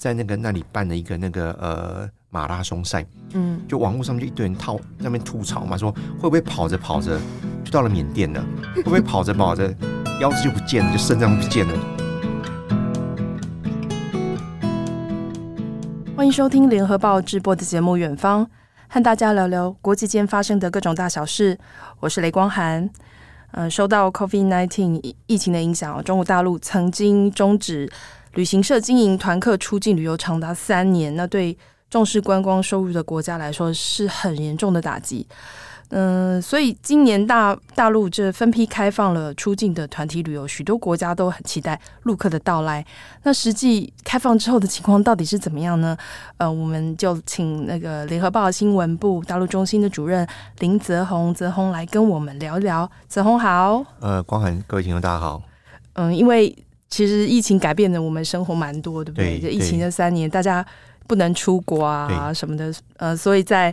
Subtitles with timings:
[0.00, 3.04] 在那个那里办了一个那个呃马拉松赛，
[3.34, 7.20] 嗯，就网络上面就一堆人套那边吐槽嘛，说会不会跑着跑着
[7.62, 8.42] 就到了缅甸了？
[8.76, 9.70] 会不会跑着跑着
[10.18, 11.78] 腰子就不见了，就肾脏不见了？
[16.16, 18.46] 欢迎收听联合报直播的节目《远方》，
[18.88, 21.58] 和大家聊聊国际间发生的各种大小事。
[21.98, 22.88] 我是雷光涵。
[23.50, 27.90] 呃，受到 COVID-19 疫情的影响，中国大陆曾经终止
[28.34, 31.56] 旅行社经营团客出境旅游长达三年，那对
[31.90, 35.26] 重视观光收入的国家来说是很严重的打击。
[35.92, 42.86] 嗯、呃，所以今年大大陆这分批开放了出境的团体旅游，许多国家都很期待陆客的到来。
[43.24, 45.96] 那实际开放之后的情况到底是怎么样呢？
[46.36, 50.24] 呃，我们就请那个联合报新闻部大陆中心的主任
[50.60, 52.88] 林泽宏，泽宏来跟我们聊一聊。
[53.08, 55.42] 泽宏好，呃，光涵，各位听众大家好。
[55.94, 56.56] 嗯，因为
[56.90, 59.38] 其实疫情改变了我们生活蛮多，对不对？
[59.38, 60.64] 这疫情这三年，大家
[61.06, 63.72] 不能出国啊什么的，呃，所以在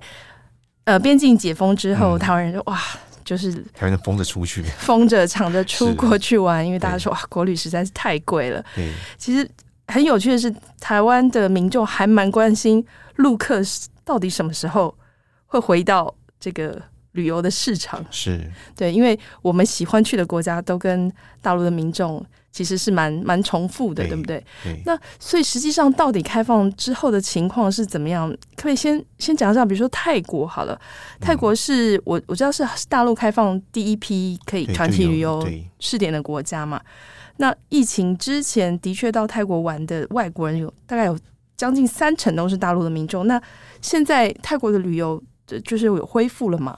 [0.83, 2.79] 呃，边境解封之后，嗯、台湾人就哇，
[3.25, 8.63] 就是台湾人疯着出去，疯着抢着出 国去玩，因为大家说哇，国旅实在是太贵了。
[8.75, 9.49] 对，其实
[9.87, 13.59] 很有趣的是，台湾的民众还蛮关心陆客
[14.05, 14.95] 到底什么时候
[15.47, 16.79] 会回到这个
[17.13, 18.05] 旅游的市场。
[18.11, 22.23] 是对，因为我们喜欢去的国家都跟大陆的民众。
[22.57, 24.43] 其实是蛮蛮重复的，对，不对？
[24.63, 24.81] 对。
[24.83, 28.27] 那所以实际上到底开放之后的情况是怎么样？
[28.55, 35.47] 可，可以先先讲一下，比如说泰国好了，嗯、泰国是我我知道是大陆开放第一批可以团体旅游
[35.79, 36.81] 试点的国家嘛。
[37.35, 41.15] 那疫情之前的确到泰国玩的外国人有大概有
[41.55, 43.27] 将近三成都是大陆的民众。
[43.27, 43.39] 那
[43.83, 45.21] 现在泰国的旅游
[45.63, 46.75] 就是有恢复了吗？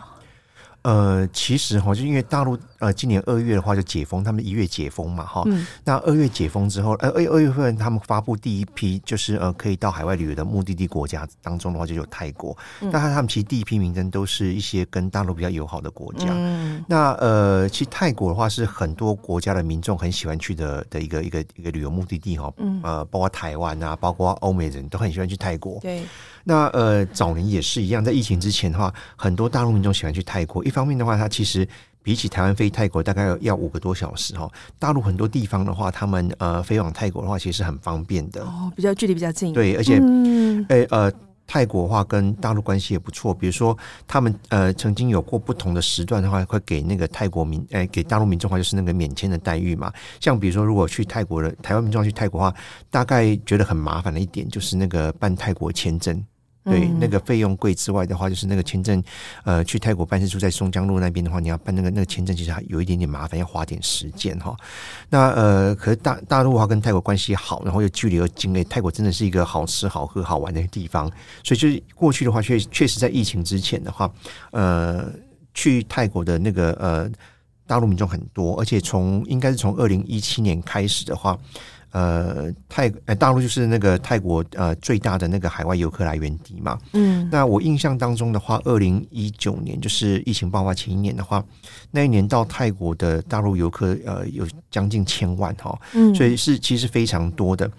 [0.81, 5.67] 呃，其实哈，就因为大陆呃，今年二月的话就解封，他们一月解封嘛，哈、嗯。
[5.83, 12.57] 那二月解封之后，呃，二二月份他们发布第一批，就是呃，可以到海外旅游的目的地国家当中的话，就有泰国。
[12.79, 16.27] 那、嗯、他们其实第一批名单都是一些跟大陆比较友好的国家。
[16.29, 16.83] 嗯。
[16.87, 22.51] 那呃，其实泰国的话是很多国家的民众很喜欢去的的一个一个一个旅游目的地哈。
[22.57, 22.79] 嗯。
[22.83, 25.79] 呃，包括台湾啊，包括欧美人都很喜欢去泰国。
[25.81, 26.03] 对。
[26.45, 30.63] 那呃，早年也是一样，在疫情之前的话，很多大陆民众喜欢去泰国。
[30.63, 31.67] 一方面的话，它其实
[32.09, 34.49] 比起台湾飞泰国大概要五个多小时哈。
[34.79, 39.53] 大陆很多地方的话，他们呃飞往泰国的话，其实是很方便的哦，比较距离比较近。
[39.53, 41.11] 对，而且，嗯，诶呃。
[41.51, 43.75] 泰国的话跟大陆关系也不错，比如说
[44.07, 49.91] 他们呃曾经有过不同的时段的话，会给那个泰国民呃给大陆民众的话就是那个免签的待遇嘛。
[50.19, 52.55] 像比如说如果去泰国的台湾民众去泰国的话，
[52.91, 56.23] 大概觉得很麻烦的一点就是那个办泰国签证。
[56.65, 59.01] 对，那个费用贵之外的话，就是那个签证，
[59.43, 64.55] 呃，去泰国办事处在松江路那边的话，你要办那个那个签证，其实还有一点点麻烦，要花点时间哈。
[65.09, 71.09] 那呃，可是大大陆的话跟泰国关系好，然后又距离又近，诶，泰国真的是一个好吃好喝好玩的地方，
[71.43, 74.11] 所以就是过去的话，确确实在疫情之前的话，
[74.51, 75.09] 呃，
[75.53, 77.09] 去泰国的那个呃
[77.65, 81.39] 大陆民众很多，而且从应该是从二零一七年开始的话。
[81.91, 86.77] 呃，泰呃大陆就是那个泰国呃最大的那个海外游客来源地嘛。
[86.93, 91.43] 嗯，那我印象当中的话，二零一九年就是疫情爆发前一年的话，
[91.91, 95.77] 那一年到泰国的大陆游客呃有将近千万哈。
[95.93, 97.69] 嗯，所以是其实非常多的。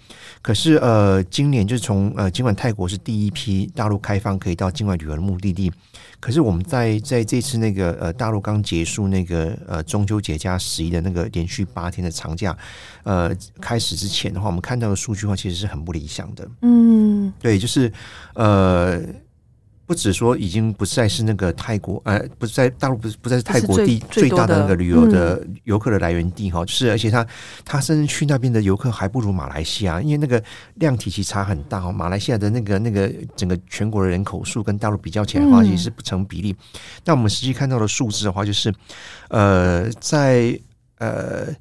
[0.41, 5.71] 可是呃，今年就是从呃尽管泰国是第一批大陆开放可以到境外旅游的目的地。
[6.19, 12.55] 可是我们在在这次那个呃大陆刚结束那个呃中秋节加十一的那个连续八天的长假，
[13.03, 16.47] 呃开始之前的话，我们看到的数据的话其实是很不理想的。
[16.61, 17.91] 嗯，对，就是
[18.35, 19.01] 呃。
[19.91, 27.27] 不止说已经不再是那个泰国，呃，不是在大陆，不是不再是泰国地最大的那个旅游的游客的来源地哈，就是而且他
[27.65, 30.41] 他甚至去那边的游客还不如马来西亚，因为那个
[30.75, 36.55] 量体其实差很大哈，马来西亚的那个那个整个全国的人口数跟大陆比较起来的话，其实是不成比例。
[37.03, 38.73] 那我们实际看到的数字的话，就是
[39.27, 40.57] 呃，在
[40.99, 41.53] 呃。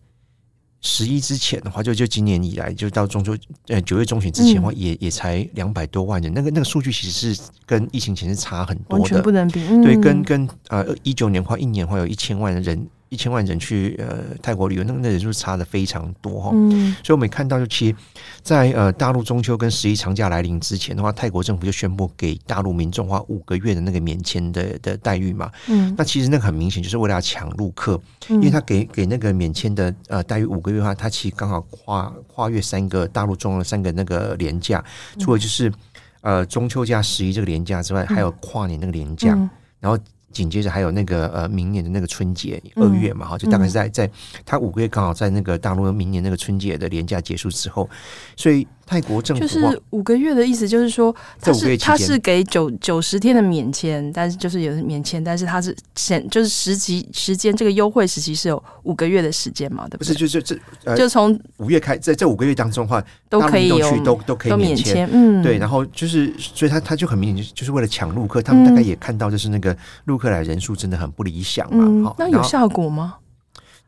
[0.81, 3.37] 十一之前的话，就就今年以来，就到中秋
[3.69, 9.67] 呃九月中旬之前的话，也也才两百多万人，那个那个数据其实是跟疫情前是差很多的，完全不能比。
[9.82, 12.87] 对，跟跟呃一九年的话，一年的话有一千万人。
[13.11, 17.97] 一千万人去呃泰国旅游，那个那人数差的非常多哈，嗯，所以我们也看到，就其实，
[18.41, 34.85] 在呃大陆中秋跟十一长假来临之前的话，泰国政府就宣布给大陆民众花五个月的那个免签的的待遇嘛，嗯，那其实那个很明显就是为了要抢陆客，因为他给给那个免签的呃待遇五个月的话，他其实刚好跨跨越三个大陆中的三个那个连假，
[35.19, 35.73] 除了就是
[36.21, 39.37] 呃中秋假十一这个连假之外，还有跨年那个连假，
[39.81, 39.99] 然后。
[40.32, 44.11] 紧接着还有那个呃，明年的那个春节二月嘛，哈，就大概是在在
[44.44, 47.88] 他五个月刚好在那个大陆明年那个春节的年假结束之后，
[48.37, 59.87] 所以泰国政府就是五个月的意思，就是说他是他是给九九十天的免签，但是就是有免签，但是他是限就是时期时间这个优惠时期是有五个月的时间嘛？
[59.88, 60.08] 对不对？
[60.08, 65.56] 不是，就就这呃，就从五月开，在这五个月当中的话，都可以有去都都可以免签，嗯，对。
[65.56, 69.76] 然后就是，所以他他就很明显就是就是为了抢陆客，他们大概也看到就是那个
[70.06, 72.12] 陆客来人数真的很不理想嘛。
[72.19, 73.14] 那有效果吗？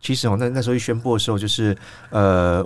[0.00, 1.76] 其实哦，那那时候一宣布的时候，就是
[2.10, 2.64] 呃，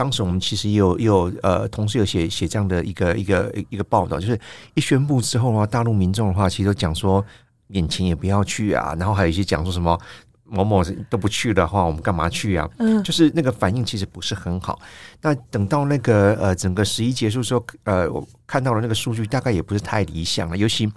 [0.00, 4.40] 当时我们其实也有也有呃，同事有写写这样的一个一个一个报道，就是
[4.72, 7.22] 一宣布之后的话，大陆民众的话，其实都讲说
[7.68, 10.00] 眼前也不要去啊，然后还有一些讲说什么
[10.46, 12.66] 某某都不去的话，我们干嘛去啊？
[12.78, 14.80] 嗯，就是那个反应其实不是很好。
[15.20, 20.56] 那等到那个呃整个十一结束之后，呃，我看到了那个数据，大概也不是太理想了。
[20.56, 20.90] 尤其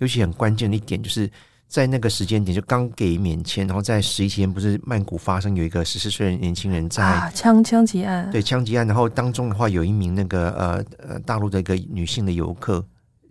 [0.00, 1.30] 尤其很关键的一点就是。
[1.70, 12.84] 在那个时间点就刚给免签，然后在十一期间不是曼谷发生有一个十四岁的年轻人在枪枪击案，对枪击案，然后当中的话有一名那个呃呃大陆的一个女性的游客，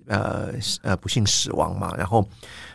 [0.07, 0.53] 呃
[0.83, 2.25] 呃不幸死亡嘛，然后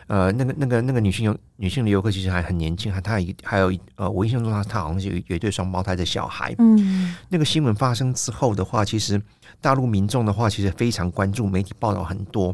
[0.05, 9.19] 呃那个那个那个女性游女性的游客其实还很年轻，还她还还有一呃我印象中她她好像是有有一对双胞胎的小孩，嗯，那个新闻发生之后的话，其实
[9.59, 12.53] 大陆民众的话其实非常关注，媒体报道很多，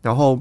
[0.00, 0.40] 然后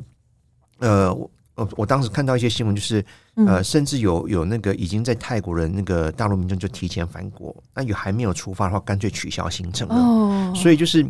[0.78, 1.18] 呃。
[1.56, 3.04] 呃，我当时看到一些新闻，就是
[3.48, 9.96] 呃，甚至有有那个已经在泰国的那个大陆民众就提前返国，那有还没有出发的话，干脆取消行程了。
[9.96, 11.06] 哦，所以就是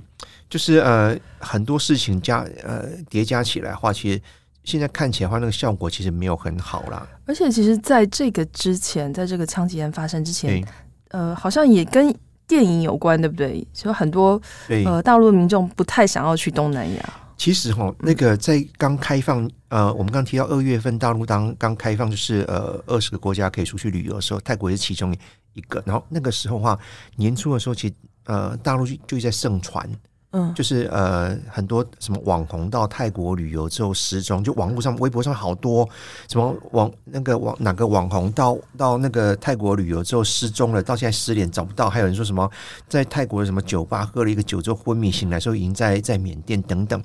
[0.47, 4.21] 就是呃，很多事情加呃叠加起来的话，其实
[4.63, 7.07] 现在看起来的话，那个效果其实没有很好啦。
[7.25, 10.63] 而且，其实在这个之前，在这个枪击案发生之前，
[11.09, 12.15] 呃，好像也跟
[12.47, 13.67] 电影有关，对不对？
[13.73, 14.39] 所以很多
[14.85, 17.13] 呃大陆民众不太想要去东南亚。
[17.37, 25.15] 其实哈，那个在刚开放，呃，我们刚提到二月份大陆当刚开放，就是呃二十个国家可以出去旅游的时候，泰国也是其中
[25.53, 25.83] 一个。
[25.85, 26.79] 然后那个时候的话，
[27.17, 27.93] 年初的时候，其实
[28.25, 29.89] 呃大陆就就在盛传。
[30.37, 35.87] 嗯，就是呃，很多什么网红到泰国旅游之后失踪，就网络上、微博上好多
[36.27, 41.89] 什么网那个网哪个网红到到那个泰国旅游之后失踪了，到现在失联找不到。
[41.89, 42.51] 还有人说什么
[42.89, 47.01] 在泰国的什么酒吧喝了一个酒之后昏迷醒来，说已经在在缅甸等等。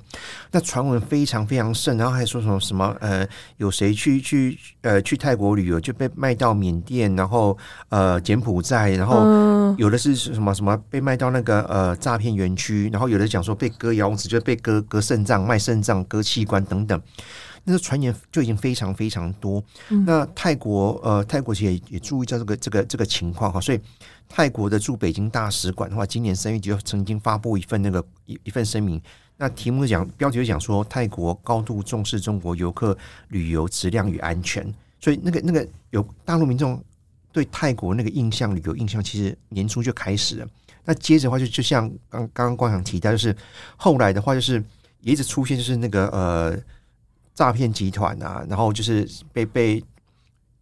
[0.51, 3.25] 那传闻非常非常盛，然后还说什么什么呃，
[3.55, 7.57] 有谁去去呃去泰国旅游就被卖到缅甸，然后
[7.87, 13.20] 呃柬埔寨，然后有的是什么什么被卖到那个呃诈骗园区，然后有。
[13.27, 17.01] 讲说被割腰子，就是被割割肾脏、卖肾脏、割器官等等，
[17.63, 19.63] 那个传言就已经非常非常多。
[19.89, 23.79] 嗯、那泰国呃，泰国其实也也注意到这个这个这个情况哈，所以
[24.27, 29.01] 泰国的驻北京大使馆的话，今年三月就曾经发布一份那个一一份声明，
[29.37, 32.97] 那题目讲标题就讲说泰国高度重视中国游客
[33.29, 36.83] 旅游质量与安全，所以那个那个有大陆民众
[37.31, 40.47] 对泰国那个印象旅游印象，其实年初就开始了。
[40.83, 43.35] 那接着的话，就就像刚刚刚光想提到，就是
[43.77, 44.63] 后来的话，就是
[45.01, 46.57] 也一直出现，就是那个呃
[47.33, 49.83] 诈骗集团啊，然后就是被被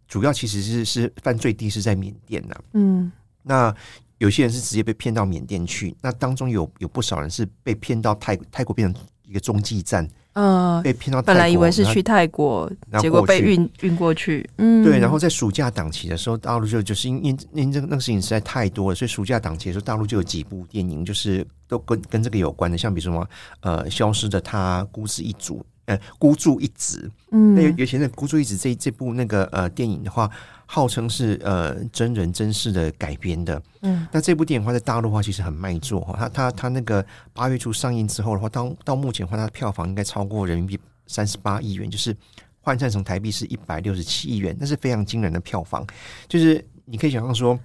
[0.06, 3.10] 主要其实是是犯罪地是在缅甸呐、啊，嗯，
[3.42, 3.74] 那
[4.18, 10.08] 有些人是直接被骗到缅甸去，那当中有有不少人是被骗到泰泰国变成一个中继站。
[10.34, 14.48] 嗯，被骗到，本来以为是去泰国，结果被运运过去。
[14.58, 14.98] 嗯，对。
[14.98, 23.28] 然后在暑假档期的时候，大陆就就是因因因这个那个事情实在太多了，所以暑假档期的时候，大陆就有几部电影，就是都跟跟这个有关的，像比如说什么
[23.60, 25.52] 呃，消失的她，孤注一掷，
[25.90, 27.10] 呃，孤注一掷。
[27.30, 30.30] 嗯，那尤其那孤注一掷这这部那个呃电影的话。
[30.72, 40.78] 号称是呃真人真事的改编的，嗯，那这部电影的话在大陆的话其实很卖座哈，它它它那个八月初上映之后的话，到到目前的话，它的票房应该超过人民币
[41.08, 42.16] 三十八亿元，就是
[42.60, 45.84] 换算成台币是一百六十七亿元，那是非常惊人的票房。
[46.28, 47.58] 就是你可以想象说，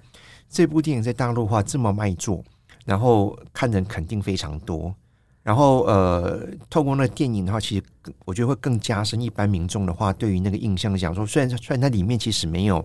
[0.50, 2.42] 这部电影在大陆的话这么卖座，
[2.84, 4.92] 然后看人肯定非常多。
[5.46, 7.82] 然后呃，透过那个电影的话，其实
[8.24, 12.84] 我觉得会更加深一般民众的话对于那个印象讲说，虽然虽然它里面其实没有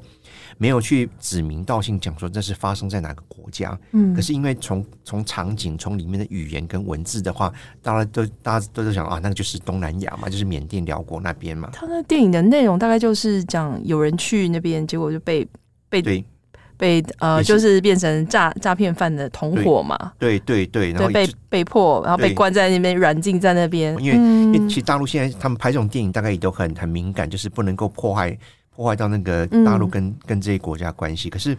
[0.60, 7.52] 没有去指名道姓讲说这是发生在哪个国家，嗯，可是因为从从场景从里面的语言跟文字的话，
[7.82, 11.68] 大家都大家都在想啊，那个就是东南亚嘛，就是缅甸、辽国那边嘛。
[11.74, 15.48] 他那电影的内容大概就是讲有人去那边，结果就被
[15.90, 16.24] 被对。
[16.82, 23.96] 被呃，就是变成诈诈骗犯的同伙嘛，对对对，然后被被迫，然后被关在那边，软禁在那边。
[24.04, 28.36] 因为因为其实大陆现在他们拍这种电影，大概也都很很敏感，就是不能够破坏
[28.76, 31.30] 破坏到那个大陆跟跟这些国家关系。
[31.30, 31.56] 可是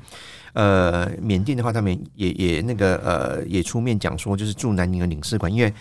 [0.54, 5.72] 呃，缅甸的话，他们也也那个呃，也出面讲说，就是驻南宁的领事馆，因为。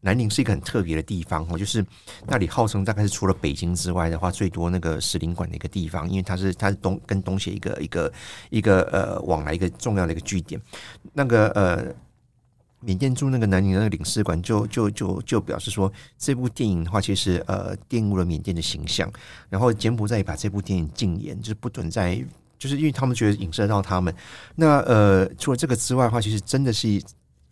[0.00, 1.84] 南宁是一个很特别的地方哦，就是
[2.26, 8.12] 那里号称大概是除了北京之外的话，最多那个使领馆的一个地方，因为它是它是东跟东协一个一个
[8.50, 10.60] 一个呃往来一个重要的一个据点。
[11.14, 11.92] 那个呃
[12.78, 19.12] 缅甸驻那个南宁的那个领事馆就就就就表示说，这部电影的话，其实呃玷污了缅甸的形象。
[19.48, 22.24] 然后柬埔寨也把这部电影禁言，就是不准再，
[22.56, 24.14] 就是因为他们觉得影射到他们。
[24.54, 27.02] 那呃，除了这个之外的话，其实真的是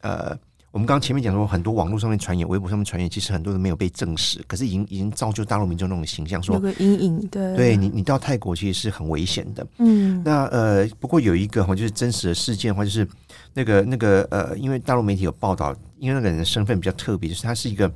[0.02, 0.38] 呃。
[0.76, 9.66] 我们刚刚前面讲说，很多网络上面传言、微博上面传言，其实很多人没有被证实，可是已经已经造就大陆民众那种形象，说有个阴影，对，对你，你到泰国其实是很危险的。
[9.78, 13.08] 嗯，那呃，不过有一个哈，就是真实的事件的话，就是
[13.54, 17.90] 那个那个呃，因为大陆媒体有报道，因为那个人的身份比较特别，就是他是一个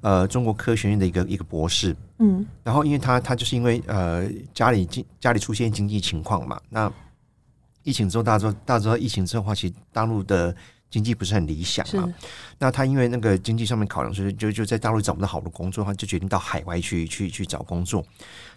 [0.00, 6.92] 呃中国科学院的一个一个博士，嗯，然后因为他他就是因为呃家里经家里出现经济情况嘛，那
[7.84, 10.52] 疫情之后大家知道大家知道疫情之后的话，其实大陆的。
[10.94, 12.08] 经济不是很理想嘛？
[12.56, 18.06] 那他因为那个经济上面考量，所以就就在大陆找不到好的工作，他就决定到海外去去去找工作。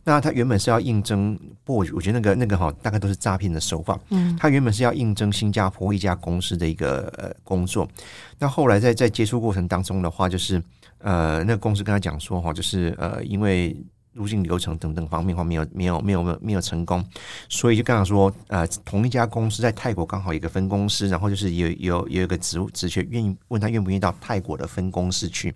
[0.03, 3.99] 那他原本是要应征，不我觉得那个那个哈，大概都是诈骗的手法。
[4.09, 7.89] 嗯，他原本是要应征新加坡一家公司的一个呃工作。
[8.37, 10.61] 那后来在在接触过程当中的话，就是
[10.99, 13.75] 呃，那个公司跟他讲说哈，就是呃，因为。
[14.17, 17.05] 入境流程等等方面话没有没有没有没有成功，
[17.47, 25.53] 所以就刚刚说，呃，同一家公司在泰国刚好一个分公司，然后就是有有有一个职职缺，愿意问他愿不愿意到泰国的分公司去，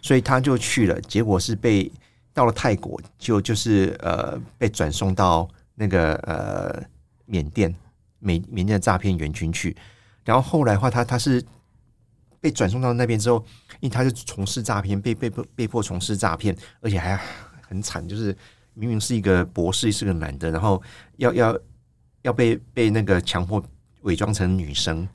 [0.00, 1.92] 所以他就去了，结果是被
[2.32, 6.82] 到了泰国就就是呃被转送到那个呃
[7.26, 7.74] 缅甸
[8.18, 9.76] 缅缅甸的诈骗园区去，
[10.24, 11.44] 然后后来的话他他是
[12.40, 13.44] 被转送到那边之后，
[13.80, 17.20] 因为他是从事诈骗，被被被被迫从事诈骗，而且还。
[17.70, 18.36] 很惨，就是
[18.74, 20.82] 明明是一个博士，是个男的，然后
[21.16, 21.58] 要要
[22.22, 23.64] 要被被那个强迫
[24.02, 25.08] 伪装成女生，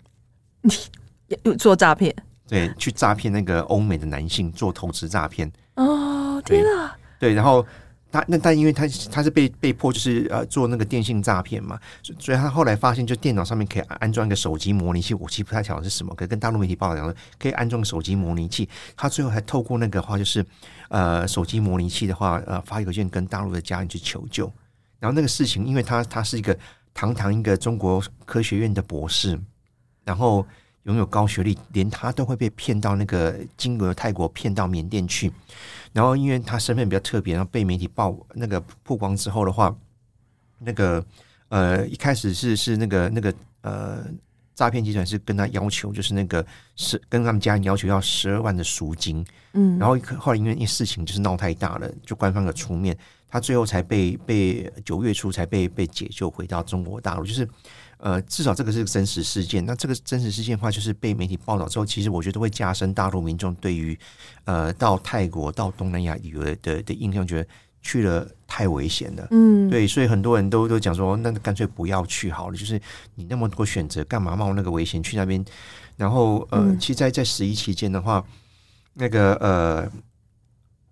[1.59, 2.15] 做诈骗，
[2.47, 5.51] 对，去诈骗那个欧美的男性做投资诈骗。
[5.75, 6.97] 哦，天啊！
[7.19, 7.63] 对，然后。
[8.12, 11.77] 他那但因为他他是被被迫就是呃做那个电信诈骗嘛，
[12.17, 20.45] 所以他后来发现就电脑上面可以安装一个手机模拟器，我其实不太晓得是什么，可以跟大陆媒体报道讲说可以安装手机模拟器，他最后还透过那个话就是
[20.89, 24.51] 呃手机模拟器的话呃发邮件跟大陆的家人去求救，
[24.99, 26.57] 然后那个事情因为他他是一个
[26.93, 29.39] 堂堂一个中国科学院的博士，
[30.03, 30.45] 然后
[30.83, 35.31] 拥有高学历，连他都会被骗到那个金额泰国骗到缅甸去。
[35.91, 39.73] 然后，因为他身份比较特别，然后被媒体曝那个曝光之后的话，
[40.59, 41.03] 那个
[41.49, 44.05] 呃一开始是是那个那个呃
[44.55, 46.43] 诈骗集团是跟他要求，就是那个
[46.75, 52.97] 是跟他们家人要求要十二万的赎金，嗯，然后后来因为事情就是闹太大了，就官方的出面，
[53.29, 57.47] 他最后才被被九月初才被被解救回到中国大陆，就是。
[57.97, 59.65] 呃，至少这个是个真实事件。
[59.65, 63.97] 那这个真实事件的话，就是被媒体报道之后，其实我觉得会加深大陆民众对于
[64.43, 67.47] 呃到泰国、到东南亚旅游的的，的印象，觉得
[67.85, 69.27] 去了太危险了。
[69.29, 72.57] 嗯，对，所以很多人都都讲说，那干脆不要去好了。
[72.57, 72.81] 就是
[73.13, 75.45] 你那么多选择，干嘛冒那个危险去那边？
[75.95, 78.25] 然后呃，其实在在十一期间的话，
[78.95, 79.87] 那个呃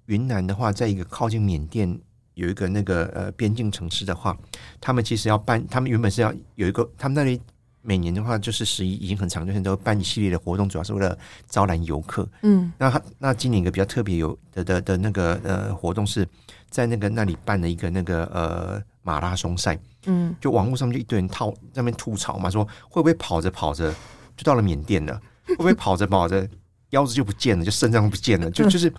[0.05, 1.99] 云南的话，在一个靠近缅甸。
[2.35, 4.35] 有一个那个呃边境城市的话，
[4.81, 7.39] 他们其实要办，他们原本是要有一个，他们那里
[7.83, 11.15] 每年的话就是十一已经很长，就是都办一系列的活动，主要是为了
[11.47, 12.27] 招揽游客。
[12.41, 16.27] 嗯，那他那今年一个比较特别有的的的那个呃活动是
[16.69, 19.77] 在那个那里办了一个那个呃马拉松赛。
[20.05, 23.93] 嗯，就网络上面就一堆人套在那边吐槽嘛，说会不会跑着跑着
[24.35, 25.21] 就到了缅甸了？
[25.45, 26.47] 会不会跑着跑着
[26.91, 28.49] 腰子就不见了，就肾脏不见了？
[28.51, 28.91] 就就是。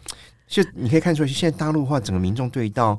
[0.46, 2.98] 就你可以看出来，现在大陆的话，整个民众对到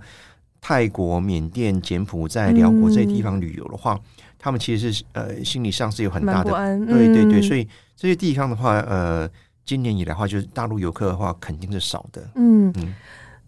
[0.59, 4.01] 泰国、缅甸、柬埔寨、寮国这些地方旅游的话，嗯、
[4.45, 9.27] 他们其实是呃心理上是有很大的，嗯、对对对，所以这些地方的话，呃，
[9.65, 12.21] 今年以来的话，就是大陆游客的话肯定是少的。
[12.35, 12.93] 嗯嗯，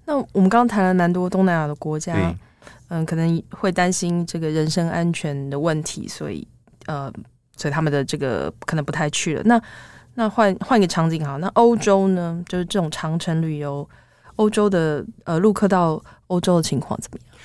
[0.06, 2.36] 那我们刚刚谈了蛮多东南亚的国家，对
[2.88, 6.48] 嗯，可能会担心这个人身安全的问题，所以
[6.88, 7.14] 呃，
[7.56, 9.44] 所以他们的这个可能不太去了。
[9.44, 9.62] 那
[10.16, 12.44] 那换换一个场景哈，那欧洲呢？
[12.48, 13.88] 就是这种长程旅游，
[14.38, 17.38] 欧洲的呃陆客到欧洲的情况怎么样？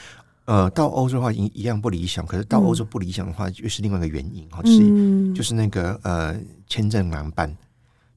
[0.44, 7.54] 呃，到欧洲的话一一样不理想，可是到欧洲不理想的话，又是另外一个原因哈，就是、嗯、就是那个呃签证难办。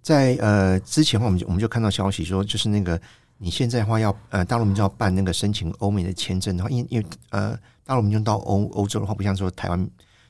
[0.02, 3.00] 在呃之前的话，我们就我们就看到消息说，就是那个
[3.38, 9.84] 你现在的话要呃大陆民众要办那个申请欧美的签证的话，因为因为呃大陆民众到欧欧洲的话，不像说台湾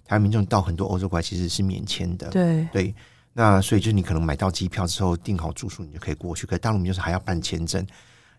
[0.05, 2.95] 台湾民众到很多欧洲国家其实是免签的，对对。
[3.37, 6.47] 那所以就是你可能买到机票之后订好住宿，你就可以过去。
[6.47, 7.85] 可是大陆民众是还要办签证。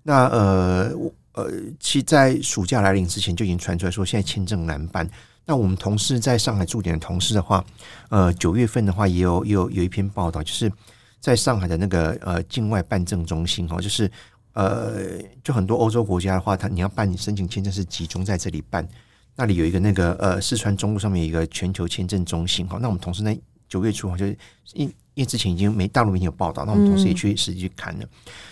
[0.03, 0.91] 那呃
[1.37, 5.09] 呃，其实在暑假来临之前就已经传出来说，现在签证难办。
[5.45, 7.65] 那我们同事在上海驻点的同事的话，
[8.09, 10.71] 呃，九月份的话也有有有一篇报道，就是
[11.21, 14.11] 在上海的那个呃境外办证中心哦，就是
[14.55, 18.89] 呃就很多欧洲国家的话，他你要办你申请签证是集中在这里办。
[19.37, 22.79] 那里有一个那个呃四川中路上面有一个全球签证中心哈。
[22.81, 23.39] 那我们同事那。
[23.69, 24.37] 九月初，就是
[24.75, 28.05] 因因为之前已经没大陆媒体有报道，那我们同时也去实际去看了。
[28.05, 28.09] 嗯、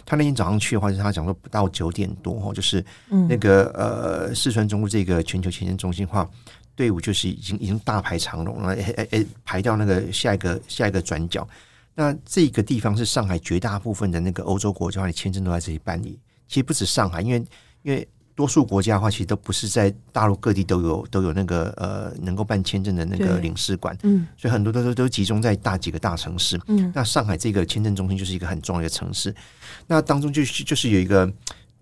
[0.07, 2.85] 他那天早上去的话，就是他讲说不到九点多哈，就是
[3.29, 6.29] 那个、嗯、呃四川中路这个全球签证中心化
[6.75, 11.47] 队伍就是已经已经大排长龙了，哎哎哎，排到那个下一个下一个转角。
[11.95, 16.19] 那这个地方是上海绝大部分的那个欧洲国家的签证都在这里办理。
[16.49, 17.45] 其实不止上海，因为
[17.83, 18.09] 因为。
[18.37, 29.33] 多数国家的话，其实都不是在大陆各地都有都有那个呃能够办签证的那个领事馆，嗯，所以很多都都都集中在大几个大城市，嗯，那上海这个签证中心就是一个很重要的城市，
[29.87, 31.33] 那当中就是就是有一个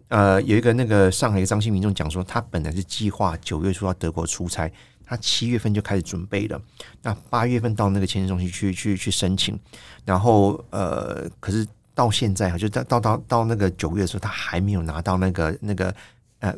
[0.08, 4.70] 呃有一个那个上海的张姓民众讲说，他本来是计划九月初到德国出差，
[5.06, 6.60] 他七月份就开始准备了，
[7.00, 9.58] 那八月份到那个签证中心去去去申请，
[10.04, 15.94] 然后呃，可是到现在啊，就到到到到那个九月的时候，他还没有拿到那个那个。
[16.42, 16.52] 呃，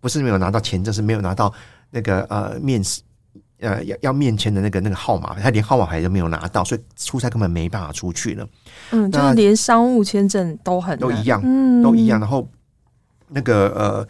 [0.00, 1.52] 不是没有拿到签证，是没有拿到
[1.90, 3.00] 那个呃面试
[3.58, 8.46] 呃要要面签的那个那个号码，他连号码牌都没有拿到，所以出差根本没办法出去了。
[8.90, 12.20] 嗯，就是连商务签证都很都一样，嗯，都一样。
[12.20, 12.46] 然后
[13.28, 14.08] 那个呃，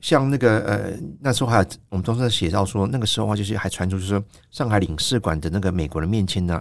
[0.00, 6.60] 像那个呃，那时候还有我们当时写到说，那个时候话就是还传出就是说，上海领事馆的那个美国的面签呢，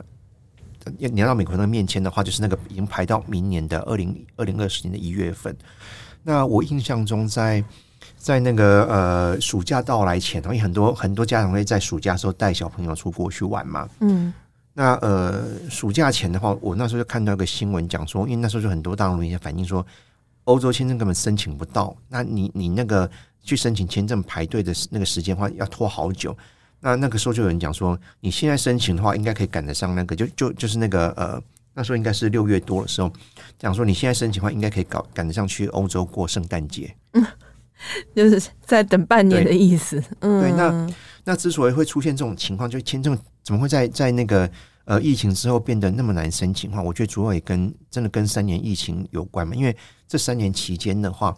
[1.00, 5.56] 要你要到美国那个面签的话，就是那个已经排到明年的二零二零二十年的一月份。
[6.22, 7.62] 那我印象中在。
[7.62, 7.64] 在
[8.40, 13.88] 那个呃暑假到来前，因为很多很多家长会在暑假的时候带小朋友出国去玩嘛。
[14.00, 14.34] 嗯，
[14.74, 19.86] 那呃暑假前的话，我那时候就看到一个新闻讲说，因为那时候就很多大陆人也反映说，
[20.46, 21.96] 欧洲签证根本申请不到。
[22.10, 23.08] 那你你那个
[23.44, 26.36] 去申请签证排队的那个时间的话，要拖好久。
[26.80, 31.40] 那那个时候就有人讲说，你现在申请的话，应该可以赶得上那个，就就就是那个呃
[31.76, 33.12] 那时候应该是六月多的时候，
[33.60, 36.92] 讲说你现在申请的话，应该可以搞赶得上去欧洲过圣诞节。
[37.14, 37.24] 嗯。
[38.16, 40.00] 就是在等半年的意思。
[40.00, 40.94] 对，嗯、对，那
[41.26, 44.50] 那之所以会出现这种情况，就签证怎么会在在那个
[44.86, 49.56] 呃疫情之后变得那么难申请的话，我觉得主要也跟真的跟三年疫情有关嘛。
[49.56, 49.76] 因为
[50.08, 51.36] 这三年期间的话，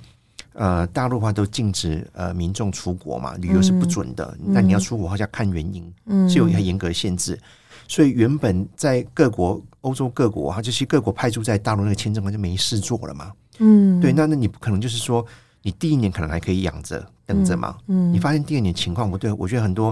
[0.53, 4.38] 呃，大陆的话都禁止呃民众出国嘛，旅游是不准的。
[4.40, 7.40] 那、嗯、你要出国，好像看原因，嗯，是有一个严格的限制。
[7.88, 13.31] 所以原本在各国欧洲各国，哈，就是各国派驻在大陆那个签证官就没事做了嘛。
[13.59, 15.25] 嗯，对，那那你不可能就是说。
[15.68, 19.92] 你第一年可能还可以养着等着嘛，嗯，嗯，你发现第二年情况不对，我觉得很多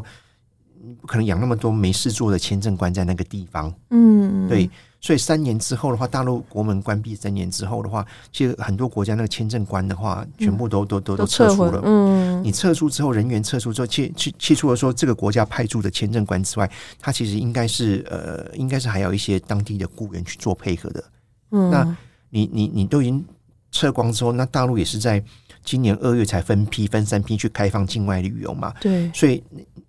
[1.02, 4.70] 不可能养那么多没事做的签证官在那个地方，嗯，对，
[5.02, 21.04] 所以三年之后的话，大陆国门关闭三年之后的话，其实很多国家那个签证官的话，全部都、嗯、都都都撤出了，嗯，你撤出之后，人员撤出之后，去去去除了说这个国家派驻的签证官之外，他其实应该是呃，应该是还有一些当地的雇员去做配合的，
[21.52, 21.98] 嗯，那
[22.30, 23.26] 你你你都已经
[23.72, 25.22] 撤光之后，那大陆也是在。
[25.66, 28.72] 今年二月才分批分三批去开放境外旅游嘛？
[28.80, 29.44] 对，所以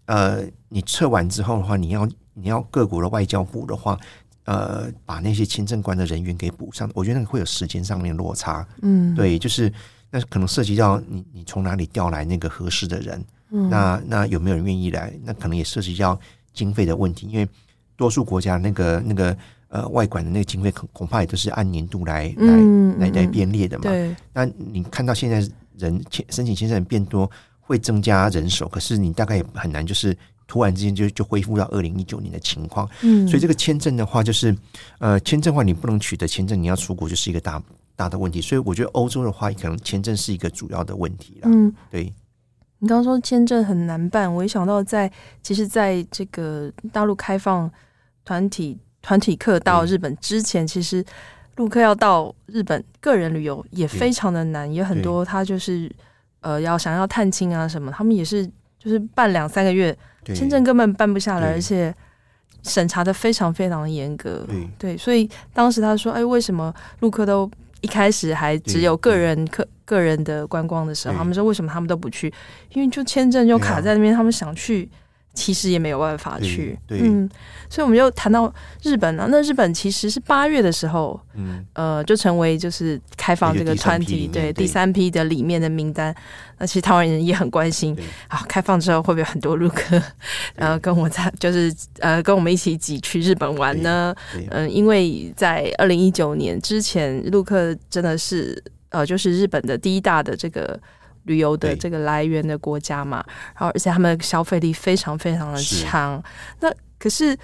[0.06, 3.98] 呃，你撤完之后的话，你要你要各国的外交部的话，
[4.44, 8.66] 呃，把那些签证官的人员给补上，我觉得那个会有时间上面落差。
[8.80, 9.70] 嗯，对，就是
[10.10, 15.12] 那可能涉及到你你从哪里调来那个合适的人，嗯，那那有没有人愿意来？
[15.24, 16.18] 那可能也涉及到
[16.54, 17.46] 经费的问题，因为
[17.96, 19.36] 多数国家那个那个
[19.68, 22.56] 呃外管的那个经费恐恐怕也都是按年度来来
[22.98, 23.82] 来来编列的嘛。
[23.82, 25.46] 对，那你看到现在。
[25.78, 32.88] 人签申请签证变多，会增加人手，可是你大概也很难，就是突然之间就就恢复到二零一九年的情况。
[33.02, 34.56] 嗯，所以这个签证的话，就是
[34.98, 37.62] 呃，签证的话你不能取得签证，你要出国就是一个大
[37.94, 38.40] 大的问题。
[38.40, 41.48] 所以我觉得欧洲的话，可能签证是一个主要的问题了。
[41.50, 42.12] 嗯，对。
[42.78, 45.10] 你刚刚说签证很难办，我一想到在
[45.42, 47.70] 其实在这个大陆开放
[48.24, 51.04] 团体团体课到日本之前，其实。
[51.56, 55.90] 陆客要到日本个人旅游也非常的难，也很多他就是
[56.40, 58.46] 呃要想要探亲啊什么，他们也是
[58.78, 59.96] 就是办两三个月
[60.34, 61.94] 签证根本办不下来，而且
[62.62, 64.44] 审查的非常非常的严格。
[64.46, 72.32] 对，对，所以当时他说：“哎，为什么陆客都一开始还只有个人客个人的观光的时候，他们说为什么他们都不去？
[72.72, 74.90] 因为就签证就卡在那边，他们想去。”
[75.36, 77.28] 其实也没有办法去，嗯，
[77.68, 79.28] 所以我们就谈到日本啊。
[79.30, 86.12] 那日本其实是八月的时候，嗯，呃，就成为就是开放这个团体，对第三批的里面的名单。
[86.58, 87.94] 那其实台湾人也很关心，
[88.28, 90.02] 啊，开放之后会不会很多陆客，
[90.56, 94.14] 然后跟我在就是呃跟我们一起挤去日本玩呢？
[94.50, 100.80] 嗯，因为在二零一九年之前，陆客真的是呃就是日本的第一大的这个。
[101.26, 106.22] 旅游的这个来源的国家嘛，然后而且他们的消费力非常非常的强。
[106.60, 107.36] 那可是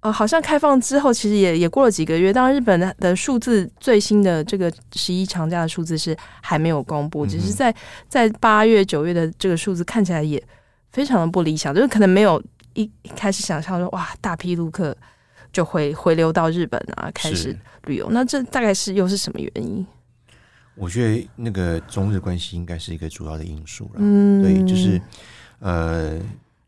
[0.00, 2.32] 呃，好像开放之后，其实也也过了几个月。
[2.32, 7.74] 当然，日本的的数字最新的这个十一长假的数字是还没有公布，只是在
[8.08, 10.42] 在八月九月的这个数字看起来也
[10.90, 14.96] 非常的不理想，就是可能没有一一开始想象说哇，大批陆客
[15.52, 18.08] 就会回流到日本啊，开始旅游。
[18.10, 19.86] 那这大概是又是什么原因？
[20.74, 23.92] 我觉得那个中日关系应该是一个主要的因素了。
[23.96, 25.00] 嗯，对，就是
[25.58, 26.18] 呃，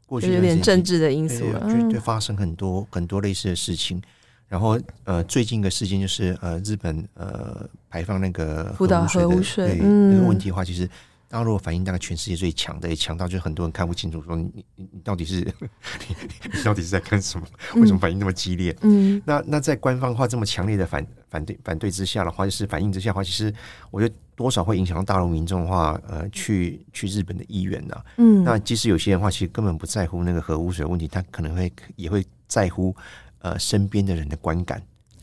[0.07, 4.01] 过去有点政治的因素了，就就发生很多很多类似的事情。
[4.49, 10.89] 然后呃，最近一个事件就是呃，日本呃排放那个福岛核污水，对那个问题的话，其实。
[11.33, 15.37] 大陆反应大概全世界最强的，也强到就很多人看不清楚，说你你你到底是
[16.07, 16.15] 你
[16.55, 17.47] 你到底是在干什么？
[17.77, 18.77] 为什么反应那么激烈？
[18.83, 23.51] 嗯，那那在官方化这么强烈的反反对反对之下的话，就是反应之下的话，其实
[23.91, 28.05] 我觉得多少会影响到大陆民众的话，呃，去去日本的意愿呐。
[28.19, 32.95] 嗯，那即使有些人的话，其实根本不在乎那个核污水问题，他可能会也会在乎
[33.39, 34.83] 呃身边的人的观感。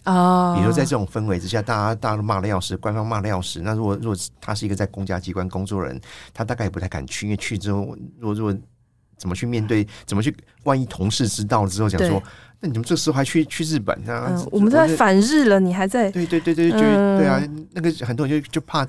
[0.09, 3.61] 啊，比如说在这种氛围之下，大家大家都骂的要死，官方骂的要死。
[3.61, 5.99] 那如果如果他是一个在公家机关工作人，
[6.33, 8.55] 他大概也不太敢去，因为去之后，如果如果
[9.17, 12.21] 怎么去面对，怎么去，万一同事知道了之后讲说，
[12.59, 14.27] 那你们这时候还去去日本啊？
[14.29, 16.09] 嗯、我们都在反日了，你还在？
[16.09, 17.41] 对对对对，就对啊，
[17.73, 18.87] 那个很多人就就怕，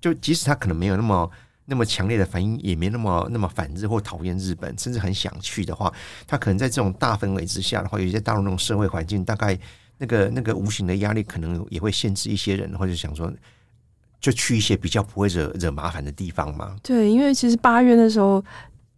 [0.00, 1.30] 就即使他可能没有那么
[1.64, 5.92] 那么强烈的反应，也没那么那么反日或讨厌日本，甚至很想去的话，
[6.26, 9.58] 他可能在这种大氛围之下的话，有些大陆那种社会环境大概。
[10.02, 13.32] 那个那个无形的压力，可能也会限制一些人，或者想说，
[14.20, 16.74] 就去一些比较不会惹惹麻烦的地方嘛。
[16.82, 18.44] 对，因为其实八月的时候，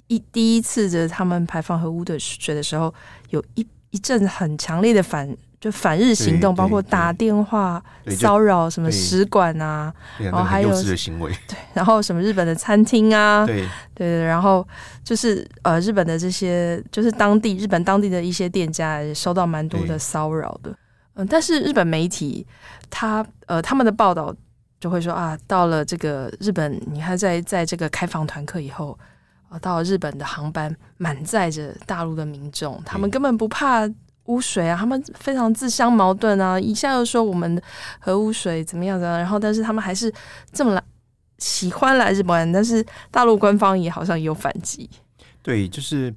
[0.07, 2.93] 一第一次的他们排放核污水的时候，
[3.29, 5.29] 有一一阵很强烈的反
[5.61, 13.61] 就反日行动，包括打电话骚扰什么使馆啊，然后还有的行为， 对，然后什么日本的餐厅啊，对。
[13.95, 14.67] 对对，然后
[15.05, 20.75] 就是呃日本的这些就是当地日本当地的一些店家也收到蛮多的骚扰的。
[21.15, 22.47] 嗯，但是日本媒体
[22.91, 24.35] 他呃他们的报道
[24.81, 28.99] 就会说啊，到了这个日本，你看在在这个开放团客以后
[29.49, 33.89] 啊，到了日本的航班满载着大陆的民众，他们根本不怕
[34.25, 37.63] 污水啊，他们非常自相矛盾啊，一下又说我们
[38.01, 40.13] 核污水怎么样怎么样，然后但是他们还是
[40.53, 40.83] 这么来
[41.39, 44.91] 喜欢来日本，但是大陆官方也好像也有反击，
[45.43, 46.13] 对，就是。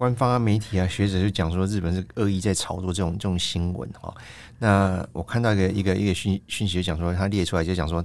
[0.00, 4.10] 官方啊、媒体啊、学者就讲说，日本是恶意在炒作这种这种新闻哈。
[4.58, 8.02] 那我看到一个一个一个讯讯息，就讲说他列出来就讲说，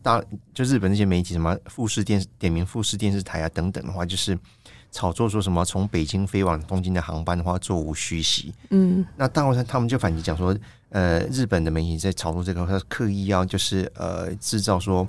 [0.00, 0.18] 大
[0.54, 4.38] 就日本那些媒体什么富士电点名富士电视台啊等等的话，就是
[4.90, 8.54] 炒作说什么从北京飞往东京的航班的话座无虚席。
[8.70, 10.56] 嗯，那大陆他他们就反击讲说，
[10.88, 15.06] 呃，日本的媒体在炒作这个，他刻意要就是呃制造说。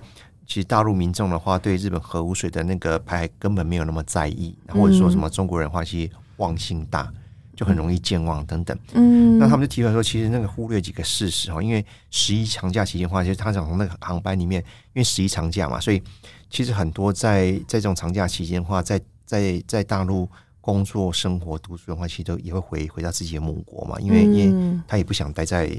[0.47, 7.11] 其实大陆民众的话，对日本核污水的那个排根本没有那么在意，或者说什么中国人话，其实忘性大，
[7.53, 8.79] 就很容易健忘等等。
[8.93, 14.61] 嗯，那他们就提出来说，其实那个忽略几个事实哈，因为十一长假期间的话，其实他想从那个航班里面，
[14.93, 16.01] 因为十一长假嘛，所以
[16.49, 20.29] 其实很多在在这种长假期间的话，在在在大陆
[20.61, 25.69] 工作、生活、读书的话，其实都也会回回到自己的母国嘛，因为因为他也不想待在。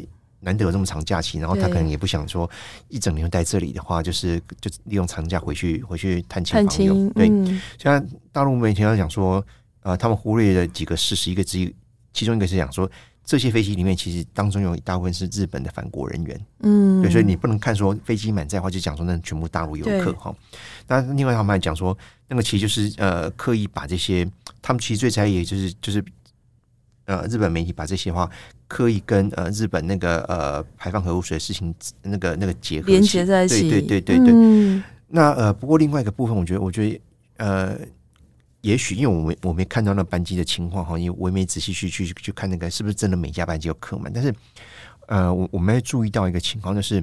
[0.41, 2.49] 难得有这么长假期，然后他可能也不想说
[2.89, 7.11] 一整年待这里的话，就是就利用长假回去回去探亲访友。
[7.11, 7.27] 对，
[7.77, 9.45] 现在大陆媒体要讲说，
[9.83, 11.75] 呃，他们忽略了几个事实，一个之一，
[12.13, 12.89] 其中一个是讲说，
[13.25, 16.47] 这些飞机里面其实当中有一大部分是日本的返国人员。
[16.61, 20.35] 嗯，对，所以你不能看说飞机满载的话就讲说那全部大陆游客哈。
[20.87, 21.97] 那另外他们还讲说，
[22.29, 24.25] 那个其实就是呃刻意把这些，
[24.63, 26.05] 他们其实最在意就是就是。
[27.09, 28.31] 呃，日本媒体把这些话
[28.69, 34.33] 刻意跟呃日本那个呃排放核污水的事情那个那个结合连接在一起，对对对对对。
[34.33, 37.01] 嗯、那呃，不过另外一个部分，我觉得我觉得
[37.39, 37.77] 呃，
[38.61, 44.33] 也许因为我没我没看到那班机的情况哈，因为我也没仔细去去去看那个是不是真的每架班机有客满，但是
[45.09, 47.03] 呃，我我们要注意到一个情况就是。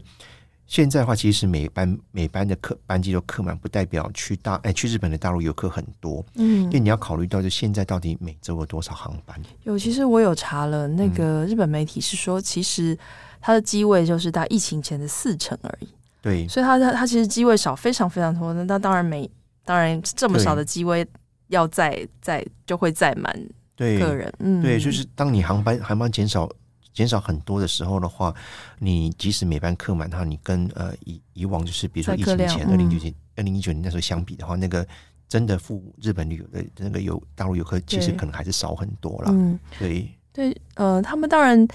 [0.68, 6.26] 现在的话，其实每班每班的客班机都客满，不代表去大哎去日本的大陆游客很多。
[6.36, 9.40] 嗯，因为你要考虑到，就现在到底每周有多少航班？
[9.64, 12.98] 有，其实我有查了，那个日本媒体是说，其实
[13.40, 15.88] 它的机位就是在疫情前的四成而已。
[16.22, 18.52] 对，所以它它它其实机位少，非常非常多。
[18.54, 19.30] 那那当然每
[19.64, 21.06] 当然这么少的机位
[21.50, 23.32] 要载载就会载满
[23.78, 24.34] 客人。
[24.40, 26.50] 嗯，对，就是当你航班航班减少。
[26.96, 28.34] 减少很多的时候的话，
[28.80, 34.88] 你即使每班客满的话，你跟呃以以往就是比如说疫情前二零九年、二零一九年那时候相比的话，那个
[35.28, 39.30] 真的赴日本旅游的那个游大陆游客，其实可能还是少很多了。
[39.30, 41.68] 嗯，对对，呃，他们当然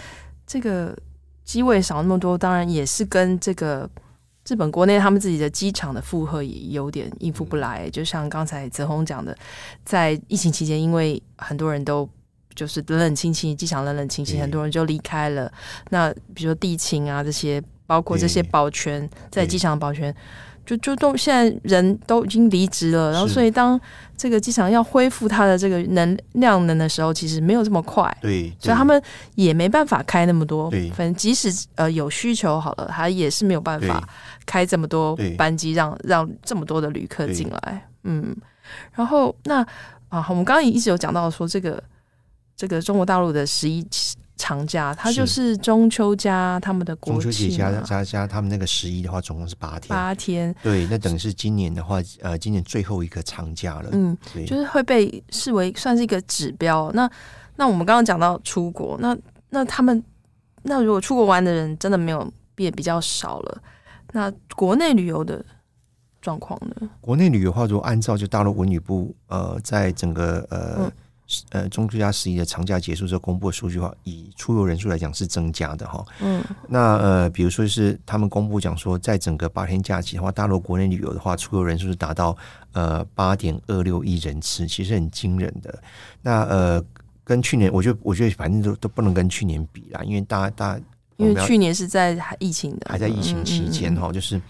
[0.47, 0.97] 这个
[1.45, 3.89] 机位少那么多，当然也是跟这个
[4.47, 7.83] 日本国内他们自己的机场的负荷也有点应付不来。
[7.85, 9.37] 嗯、就像刚才泽宏讲的，
[9.85, 12.09] 在疫情期间，因为很多人都。
[12.55, 15.51] 就是冷冷清清，机场冷冷清清，很多人就离开了。
[15.91, 20.15] 那比如说地勤啊，这些包括这些保全在机场的保全，
[20.67, 23.81] 就就都现在人都已经离职了，然后所以当
[24.17, 28.15] 这个机场要恢复它的这个能量能的时候，其实没有这么快。
[28.21, 28.53] 对，对。
[28.61, 29.03] 所以他们
[29.35, 30.71] 也没办法开那么多。
[30.71, 34.07] 对，反正即使呃有需求好了，他也是没有办法
[34.45, 37.89] 开这么多班机让让这么多的旅客进来。
[38.05, 38.37] 嗯，
[38.93, 39.67] 然后那
[40.09, 41.83] 啊，我们刚刚也一直有讲到说这个
[42.61, 43.83] 这个中国大陆的十一
[44.37, 49.89] 长假，它就是中秋加他们的国庆，中秋节加加加他们那个十一的话，总共是八天。
[49.89, 53.89] 八天，对，那等于是今年的话，呃，今年最后一个长假了。
[53.93, 56.93] 嗯，对，就是会被视为算是一个指标。
[56.93, 57.11] 那
[57.57, 59.17] 那我们刚刚讲到出国，那
[59.49, 60.05] 那他们
[60.65, 63.63] 那如果出国玩的人真的没有变比较少了，
[64.13, 65.43] 那国内旅游的
[66.21, 66.91] 状况呢？
[67.01, 70.77] 国内旅游的话，如果按照就大陆文旅部呃，在整个呃。
[70.81, 70.93] 嗯
[71.51, 76.05] 呃，中秋加十一的长假结束之后公布的数据的话，以出游人数来讲是增加的哈。
[76.21, 82.37] 嗯，那呃，比如说是他们公布讲说，在整个八天假期的话，大陆国内旅游的话，出游人数是达到
[82.73, 85.83] 呃八点二六亿人次，其实很惊人的。
[86.21, 86.85] 那呃，
[87.23, 90.83] 跟去年，我觉得我觉得反正都都不能跟去年比啦，因为大家大家
[91.17, 94.41] 因为去年是在疫情的，还在疫情期间哈，就是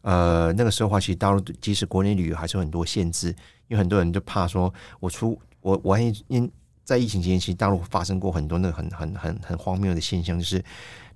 [0.00, 3.28] 呃那个时候的话，其实大陆即使国内旅游还是有很多限制，
[3.68, 5.38] 因为很多人就怕说我出。
[5.62, 6.50] 我我还因
[6.84, 10.62] 在疫情期间，其实大陆发生过很多那个很很很很荒谬的现象，就是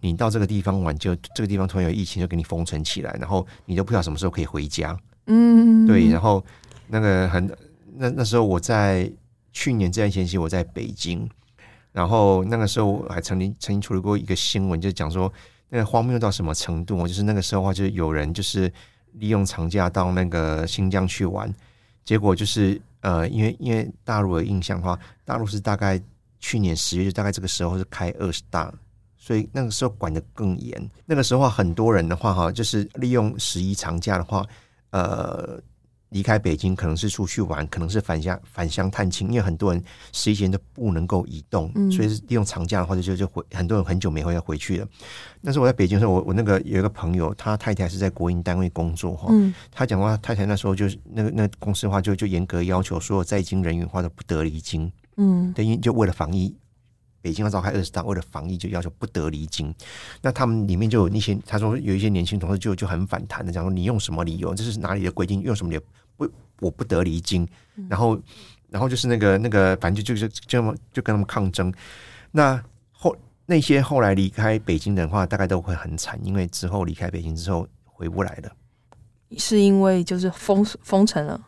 [0.01, 4.97] 你到这个地方玩，就这个地方突然有疫情，就给你封城起来，然后你都不知道什么时候可以回家。
[5.27, 6.09] 嗯，对。
[6.09, 6.43] 然后
[6.87, 7.51] 那个很
[7.97, 9.11] 那那时候我在
[9.53, 11.29] 去年这段时间，我在北京，
[11.91, 15.31] 然后那个时候我还曾经曾经处理过一个新闻，就讲说
[15.69, 18.73] 那个荒谬到什么程度，就是那个时候的话，就是有人就是
[19.15, 21.53] 利用长假到那个新疆去玩，
[22.05, 22.81] 结果就是。
[23.07, 26.01] 呃，因为因为大陆的印象的话，大陆是大概
[26.41, 28.73] 去年十月就大概这个时候是开二十大，
[29.17, 30.91] 所以那个时候管的更严。
[31.05, 34.45] 那个时候很多人的话哈，就是利用十一长假的话，
[34.91, 35.63] 呃。
[36.11, 44.87] 离开北京可能是出去玩，可能是返乡返乡探亲，因为很多人十一前都不能够移动，嗯、所以利用长假的话就就就回，很多人很久没回要回去了。
[45.43, 56.55] 但是我在北京的时候，我我那个有一个朋友，他太太是在国营单位工作哈，嗯、他讲话太太那时候就是那个那个公司的话就就严格要求所有在京人员的话都不得离京，嗯，等于就为了防疫。
[57.27, 59.75] 北京要召开二十大，为了防疫就要求不得离京。
[60.23, 64.55] 那他们里面就有那些，他说有一些年轻同事就就很反弹的，讲说你用什么理由？
[64.55, 65.43] 这是哪里的规定？
[65.43, 65.83] 用什么理由？
[66.17, 67.45] 不，我不得离京。
[67.89, 68.17] 然后，
[68.71, 71.75] 然后就是那个那个，反正就就就就就跟他们抗争。
[72.31, 72.63] 那
[72.93, 78.53] 后那些后来离开北京的话，大概都会很惨，因为之后离开北京之后回不来了。
[79.37, 81.45] 是因为就是封封城了。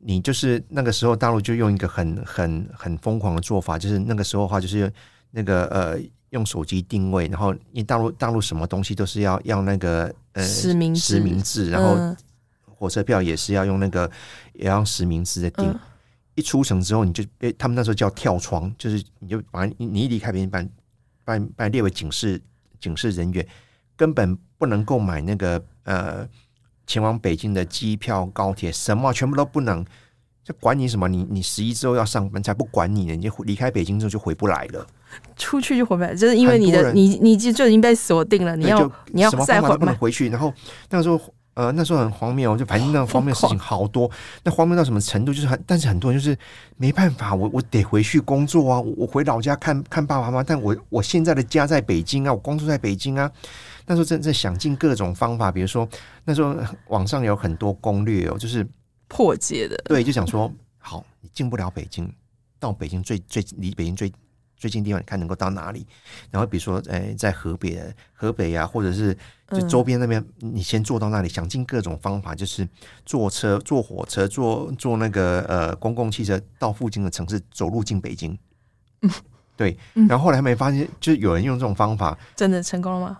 [0.00, 4.92] 你就是那个时候，大陆就用一个很很很疯狂的做法，就是那个时候的话，就是。
[5.36, 12.16] 那个呃，用手机定位，然后因为大陆大陆什么东西都是要要那个呃实名实名制，然后
[12.64, 14.08] 火车票也是要用那个
[14.52, 15.68] 也要实名制的订。
[15.68, 15.80] 嗯、
[16.36, 20.64] 一出城之后，你就被他们那时候叫跳窗，就是你就把你你一离开北京，把
[21.24, 22.40] 把把列为警示
[22.78, 23.44] 警示人员，
[23.96, 26.28] 根本不能够买那个呃
[26.86, 29.84] 前往北京的机票、高铁，什么全部都不能。
[30.44, 33.16] 就管你什么，你你十一之后要上班，才不管你呢！
[33.16, 34.86] 你就离开北京之后就回不来了，
[35.36, 40.28] 出去就回不来，就是因为你的你你就就已经被锁定了，你要你要再回不能回去。
[40.28, 40.52] 然后
[40.90, 41.20] 那个时候
[41.54, 44.10] 呃那时候很荒谬，就反正那个 荒谬的事情好多。
[44.42, 45.32] 那荒谬到什么程度？
[45.32, 46.36] 就是很但是很多人就是
[46.76, 50.42] 没办法，我我得回去工作啊，我回老家看看爸爸妈妈。
[50.42, 53.30] 但我我现在的家在北京啊，我工作在北京啊。
[53.86, 55.88] 那时候正在想尽各种方法，比如说
[56.24, 56.56] 那时候
[56.88, 58.66] 网上有很多攻略哦，就是。
[59.06, 62.10] 破解的对，就想说好，你进不了北京，
[62.58, 64.10] 到北京最最离北京最
[64.56, 65.86] 最近地方，你看能够到哪里？
[66.30, 67.80] 然后比如说，哎，在河北
[68.12, 69.16] 河北呀、啊，或者是
[69.50, 72.66] 就周边那边，嗯、你先坐到那里，想尽各种方法，就是
[73.04, 78.36] 坐车、坐火车、坐坐那个呃公共汽车到附近的城市，走路进北京。
[79.02, 79.10] 嗯，
[79.56, 79.76] 对。
[80.08, 83.18] 然后后来没发现，就有人用这种方法，真的成功了吗？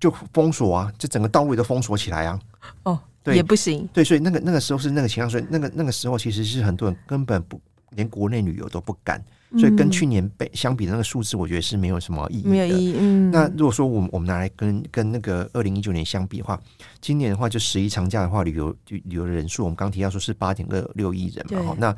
[0.00, 2.40] 就封锁啊，就整个道路都封锁起来啊。
[2.84, 3.00] 哦。
[3.24, 7.58] 对也不行，对，所以那个那个时候是那个情况，所以那个那个时候其实是很多人根本不
[7.92, 9.18] 连国内旅游都不敢，
[9.58, 12.48] 所以跟去年比相比的那个数字，我觉得是没有什么意义的。
[12.48, 12.96] 没有意义。
[12.98, 13.30] 嗯。
[13.30, 16.60] 那如果说我们我们拿来跟跟那个二零一九年相比的话，
[17.00, 21.76] 今年的话就十一长假的话，旅游旅游的人数，我们刚提到说是八点二六亿人嘛，哈。
[21.78, 21.96] 那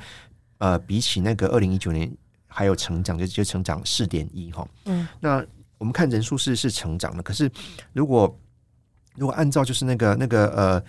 [0.58, 2.10] 呃，比起那个二零一九年
[2.46, 4.66] 还有成长，就就成长四点一哈。
[4.84, 5.06] 嗯。
[5.20, 5.44] 那
[5.78, 7.50] 我们看人数是是成长的，可是
[7.92, 8.38] 如果
[9.16, 10.82] 如果按照就是那个那个呃。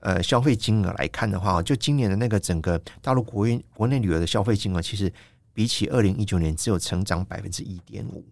[0.00, 5.10] 呃，消费金额来看的话，就今年的那个整个大陆国运国内旅游的消费金额，其实
[5.54, 8.22] 比起二零一九年只有成长百分之一点五。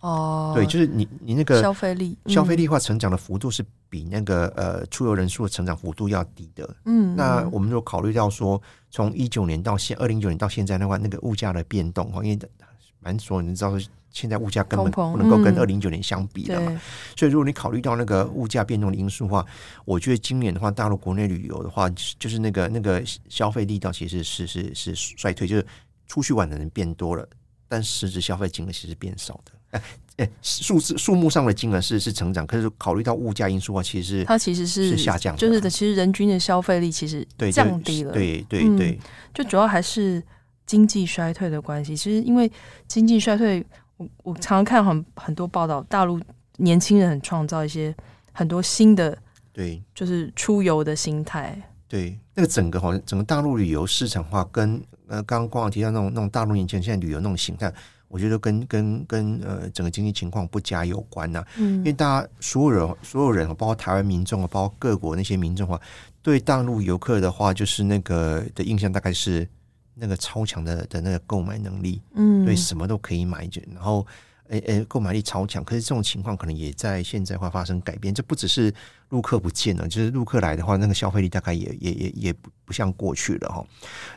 [0.00, 6.74] 哦，对，就是你你那个消费力，消费力化成长的幅度是比那个呃出游人数的成长幅度要低的。
[6.86, 8.58] 嗯，那我们就考虑到说，
[8.90, 12.38] 从一九年到现二零一九年到现在的话，那个物价的变动哈，因为
[12.98, 13.78] 蛮多人知道
[14.10, 16.80] 现在物价根本不能够跟二零一九年相比的嘛。
[17.14, 19.44] 所以如果你考虑到那个物价变动的因素的话，
[19.84, 25.66] 我觉得今年的话，大陆国内旅游的话，就是那个那个消费力道其实是是是衰退，就是
[26.10, 27.24] 出去玩的人变多了，
[27.68, 29.52] 但实质消费金额其实变少的。
[29.70, 29.82] 哎
[30.24, 38.98] 哎，数字数目上的金额是是成长，可是考虑到物价因素的话，其实它其实是是下降，就是的，其实人均的消费力其实降低了，对对对，
[39.32, 40.20] 就主要还是
[40.66, 41.96] 经济衰退的关系。
[41.96, 42.50] 其实因为
[42.88, 43.64] 经济衰退，
[43.96, 46.20] 我我常常看很很多报道，大陆
[46.56, 47.94] 年轻人很创造一些
[48.32, 49.16] 很多新的，
[49.52, 51.56] 对，就是出游的心态。
[51.88, 57.72] 对，那个整个好像整个大陆旅游市场化跟呃，刚刚光光提到那种那种大陆年轻人现在旅游那种形态。
[58.08, 65.80] 我觉得跟跟跟呃整个经济情况不佳有关呐、啊，嗯，因为大家所有人所有人，包括台湾民众啊，包括各国那些民众啊，
[66.22, 69.46] 对大陆游客的话，就是那个的印象大概是
[69.94, 74.06] 那个超强的的那个购买能力，嗯，对，什么都可以买就，然后。
[74.50, 78.12] 诶诶，购买力超强，可是这种情况可能也在现在会发生改变。
[78.12, 78.72] 这不只是
[79.10, 83.64] 陆客不见了，就是陆客来的话，那个消费力大概也也也也不不像过去了哈。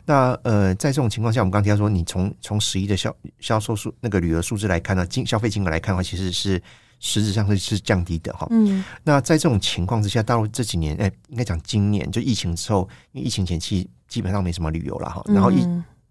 [0.04, 6.60] 那呃，在这种情况下，我们刚提到说，你从从十一的销销售数那个旅游数字来看呢，金消费金额来看的话，其实是
[6.98, 8.46] 实质上是是降低的哈。
[8.50, 8.84] 嗯。
[9.04, 15.64] 那在这种情况之下，大陆这几年，诶，应该讲今年就疫情之后，因为疫情前期基本上没什么旅游了哈，然后疫。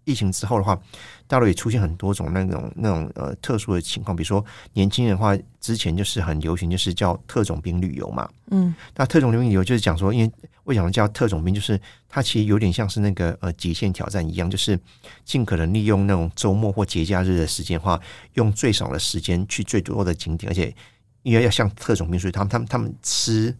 [0.04, 0.78] 疫情之后的话，
[1.26, 8.28] 大陆也出现很多种那种那种呃特殊的情况，比如说年轻人的话，之前就是很流行，就是叫特种兵旅游嘛。
[8.50, 10.32] 嗯，那特种兵旅游就是讲说，因为
[10.64, 14.78] 为什么叫特种兵，就是它其实有点像是那个呃极限挑战一样，就是
[15.24, 18.00] 尽可能利用那种周末或节假日的时间的话，
[18.34, 20.74] 用最少的时间去最多的景点，而且
[21.22, 23.56] 因为要像特种兵，所以他们他们他们吃。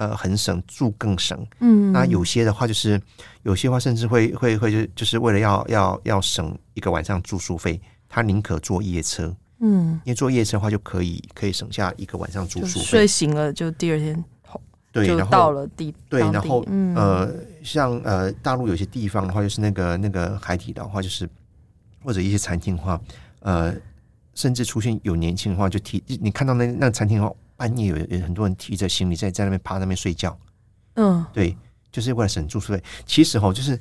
[0.00, 1.46] 呃，很省，住更省。
[1.58, 2.98] 嗯，那有些的话，就是
[3.42, 9.36] 有些话，甚至会会会就就是为了要要要省一个晚上住宿费，他宁可坐夜车。
[9.58, 12.84] 嗯，因为坐夜车的话，就可以可以省下一个晚上住宿费。
[12.86, 14.24] 睡醒了就第二天，
[14.90, 15.94] 对，就到了地。
[16.08, 16.64] 对，然后
[16.96, 17.30] 呃，
[17.62, 21.28] 像呃大陆有些地方的话，就是那个那个海底的话，就是
[22.02, 22.98] 或者一些餐厅的话，
[23.40, 23.74] 呃，
[24.34, 27.34] 甚至出现有年轻的话，就提你看到那那餐厅的话。
[27.60, 30.34] 半夜有有很多人提着行李在在那边趴那边睡觉，
[30.94, 31.54] 嗯，对，
[31.92, 32.82] 就是为了省住宿费。
[33.04, 33.78] 其实哈，就是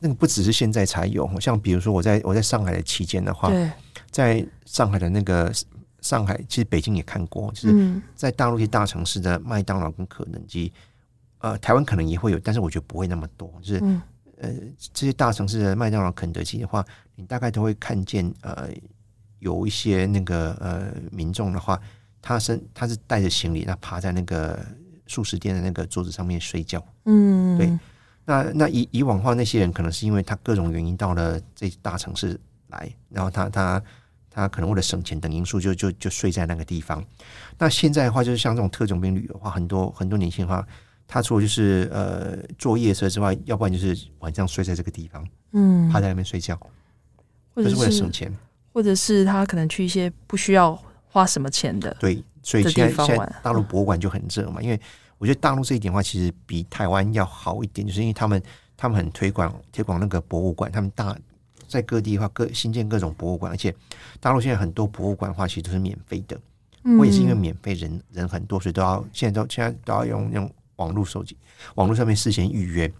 [0.00, 3.52] 那个不只是现在才有，像比如说我在我在上海的期间的话，
[4.10, 5.54] 在上海的那个
[6.00, 10.72] 上海，其实北京也看过，就是在大陆一些大城市的麦当劳跟肯德基，
[11.38, 13.48] 呃，台湾可能也会有，但是我觉得不会那么多。
[13.62, 14.00] 就是
[14.40, 14.50] 呃，
[14.92, 18.68] 这些大城市的麦当劳、肯德基的话，你大概都会看见呃，
[19.38, 21.80] 有一些那个呃民众的话。
[22.26, 24.58] 他身他是带着行李，那趴在那个
[25.06, 26.84] 素食店的那个桌子上面睡觉。
[27.04, 27.70] 嗯，对。
[28.24, 32.36] 那那以以往的话，那些人可能是因为他各种原因到了这大城市
[32.70, 33.80] 来，然后他他
[34.28, 37.00] 他可能为了省钱等因素就，就就就睡在那个地方。
[37.56, 40.66] 那现在的话，就是像这种特种兵旅游的话，很多很多年轻人的话，
[41.06, 46.58] 他除了就是呃坐夜车之外，要不然就是晚上睡在这个地方，嗯，趴在那边睡觉，
[47.54, 48.36] 就是为了省钱，
[48.72, 50.76] 或者是他可能去一些不需要。
[51.16, 51.96] 花什么钱的？
[51.98, 54.78] 对，所以现在现在大陆博物馆就很热嘛，因为
[55.16, 58.42] 我觉得大陆这一点的话，其实比台湾要好一点，就是因为他们
[58.76, 61.16] 他们很推广推广那个博物馆，他们大
[61.66, 63.74] 在各地的话各新建各种博物馆，而且
[64.20, 66.38] 大陆现在很多博物馆的话，其实都是免费的。
[66.98, 71.34] 我也是因为免费，人人很多，所以都要现在都现在都要用用网络手机，
[71.76, 72.92] 网络上面事先预约。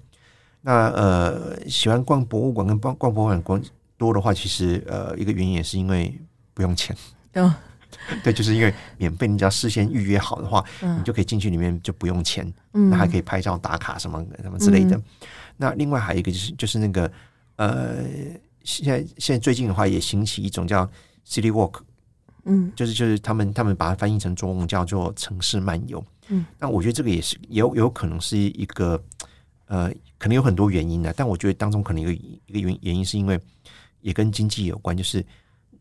[0.62, 3.62] 那呃，喜欢逛博物馆跟逛逛博物馆逛
[3.98, 6.18] 多的话，其实呃一个原因也是因为
[6.55, 6.96] 不用钱。
[7.35, 7.52] 嗯。
[8.22, 14.96] 对，就是因为免费，你只要事先预约好的话，嗯、你就可以进去里面就不用钱，嗯、那还可以拍照打卡什么什么之类的。
[14.96, 15.02] 嗯、
[15.56, 17.11] 那另外还有一个就是就是那个
[17.56, 18.04] 呃，
[18.62, 20.88] 现在现在最近的话也兴起一种叫
[21.26, 21.80] City Walk，
[22.44, 26.04] 嗯，就是就是他们他们把它翻译成中文叫做城市漫游。
[26.28, 29.02] 嗯，那我觉得这个也是有有可能是一个
[29.66, 33.40] 呃，可能有很多原因的，但我觉得当中可能有一个原原因是因为
[34.00, 35.24] 也跟经济有关，就是。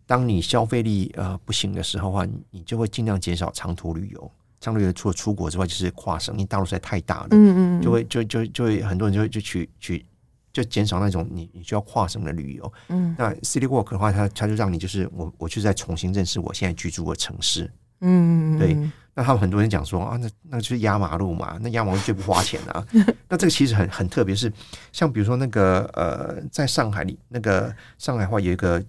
[0.08, 4.32] 当你消费力呃不行的时候的话，你就会尽量减少长途旅游。
[4.62, 10.06] 长途旅游除了出国之外，就是跨省，因为大陆实在太大了，嗯嗯，就会就就就会很多人就会就去去
[10.54, 12.74] 就减少那种你你需要跨省的旅游。
[12.90, 17.72] 嗯，那 City Walk 的话，它它就让你就是我我就在重新认识我现在居住的城市。
[18.02, 18.78] 嗯嗯，对。
[19.14, 22.86] 那他们很多人讲说啊，那那就是压马路嘛，那压马路最不花钱啊。
[23.30, 24.52] 那这个其实很很特别，是
[24.92, 28.84] 像比如说那个呃，在上海里那个上海话有一个。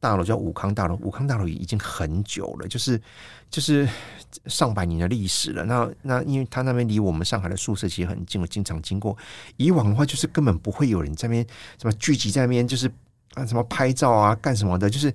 [0.00, 3.00] 大楼叫武康大楼，武康大楼已经很久了，就是
[3.50, 3.88] 就是
[4.46, 5.64] 上百年的历史了。
[5.64, 9.16] 那那因为他那边离我们上海的宿舍其实很近，我经常经过。
[9.56, 11.44] 以往的话，就是根本不会有人在那边
[11.80, 12.88] 什么聚集在那边，就是
[13.34, 14.88] 啊什么拍照啊干什么的。
[14.88, 15.12] 就是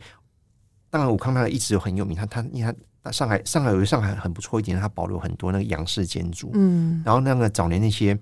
[0.90, 6.52] 当然武康大楼一直有很有名，它它因为它上海上海有一上海很不错一点，它保留很多那个洋式建筑。
[6.56, 8.18] 嗯，然后那个早年那些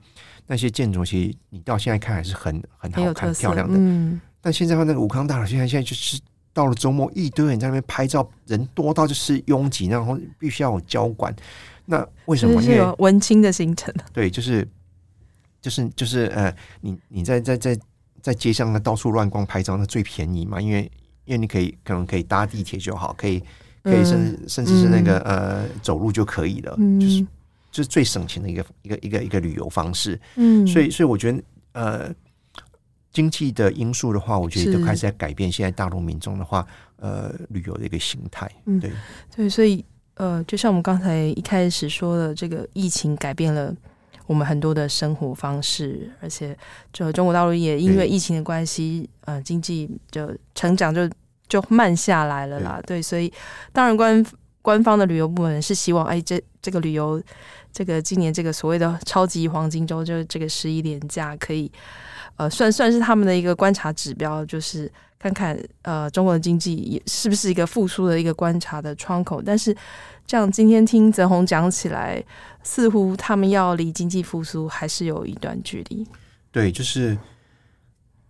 [0.45, 3.79] 那些建筑，其实你到现在看还是很很好看、漂亮的。
[3.79, 6.21] 嗯，但现在的话，那个武康大楼现在现在就是。
[6.53, 11.33] 到了周末，一堆人在那边拍照，人多到就是拥挤，然后必须要有交管。
[11.85, 12.61] 那为什么？
[12.61, 13.93] 因为文青的行程。
[14.11, 14.67] 对，就是
[15.61, 17.79] 就是就是呃，你你在在在
[18.21, 20.91] 在街上呢到处乱逛拍照，那最便宜嘛，因为
[21.25, 23.41] 因为你可以可能可以搭地铁就好，可以
[23.83, 27.21] 可以甚至、嗯、甚至是那个呃走路就可以了，嗯、就是
[27.71, 30.19] 就是最省钱的一个一个一个一个旅游方式。
[30.35, 32.13] 嗯，所以所以我觉得呃。
[33.11, 38.49] 经济的因素的话，我觉得都开始在改变现在大陆民众的话，呃，旅游的一个形态。
[38.65, 38.91] 嗯，对
[39.35, 39.83] 对，所以
[40.15, 43.75] 呃，就像我们刚才一开始说的，这个疫情改变了
[44.27, 46.57] 我们很多的生活方式，而且
[46.93, 51.09] 就中国大陆也因为疫情的关系，呃，经济就成长就
[51.49, 52.79] 就慢下来了啦。
[52.85, 53.31] 对，对，所以
[53.73, 54.25] 当然官
[54.61, 57.21] 官方的旅游部门是希望，哎，这这个旅游，
[57.73, 61.69] 这个今年这个所谓的超级黄金周，就是这个十一连假可以。
[62.41, 69.39] 呃，算算是他们的一个观察指标，就是看看呃中国的经济也是不是一个复苏的一个观察的窗口。
[69.39, 69.75] 但是，
[70.25, 72.23] 这样今天听泽宏讲起来，
[72.63, 76.07] 似乎他们要离经济复苏还是有一段距离。
[76.51, 77.15] 对，就是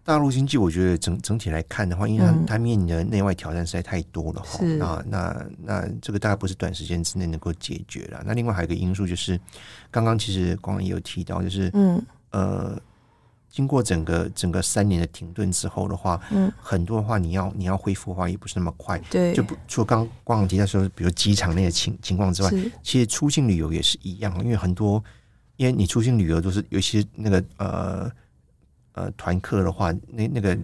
[0.03, 4.77] 大陆经济，我觉得整整体来看的话，因为它它面临的内外挑战实在太多了哈、嗯。
[4.77, 8.21] 那那那这个大概不是短时间之内能够解决了。
[8.25, 9.39] 那另外还有一个因素就是，
[9.89, 12.77] 刚刚其实光也有提到，就是嗯呃。
[13.51, 22.49] 经过整个整个三年的停顿之后的话，嗯，很多的话你要你要恢复的话也不是那么快，对，就不除了刚刚刚提到说，比如机场那些情情况之外，
[22.81, 25.03] 其实出境旅游也是一样，因为很多，
[25.57, 28.11] 因为你出境旅游都是尤其那个呃
[28.93, 30.57] 呃团客的话，那那个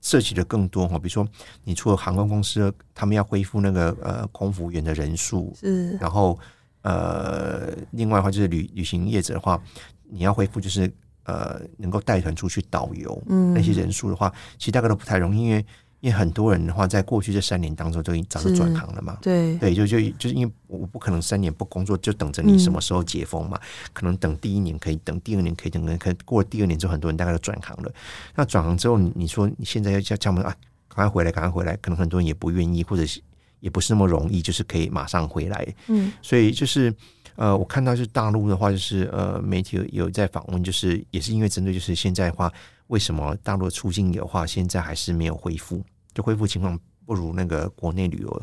[0.00, 1.24] 涉及的更多哈，比如说
[1.62, 6.36] 你除了航空公司他们要恢复那个呃空服员的人数，是，然后
[6.82, 9.62] 呃另外的话就是旅旅行业者的话，
[10.10, 10.92] 你要恢复就是。
[11.24, 15.66] 呃，能够带团出去导游，嗯，那些人数的话，其实大概都不太容易，因为
[16.00, 19.56] 因为很多人的话，在过去这三年当中都已经早就转行了嘛，对。
[19.56, 27.90] 对，就就就是因为我不可能三年不工作，就等着你什么时候解封嘛，嗯、可能等第一年可以，等第二年可以，等可能过了第二年之后，很多人大概都转行了。
[28.34, 30.54] 那转行之后，你你说你现在要叫叫我们啊，
[30.88, 33.18] 赶快回来，赶快回来，可能很多人也不愿意，或者是
[33.60, 36.94] 也不是那么容易，就是可以马上回来，嗯，所以就是。
[37.36, 42.52] 呃，我看到是大陆的话，就是呃，媒体有有在访问，就是也是因为针对就是现在的话，
[42.86, 45.82] 为什么大陆的出境的话，现在还是没有恢复，
[46.14, 48.42] 就恢复情况不如那个国内旅游。